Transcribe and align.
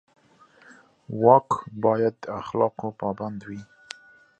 واک 1.21 1.49
باید 1.83 2.15
د 2.21 2.25
اخلاقو 2.41 2.87
پابند 2.99 3.39
وي. 3.47 3.61